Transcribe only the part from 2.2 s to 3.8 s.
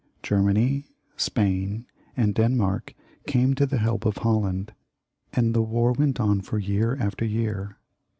Denmark came to the